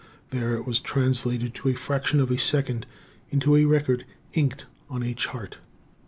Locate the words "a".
1.69-1.75, 2.31-2.37, 3.55-3.65, 5.03-5.13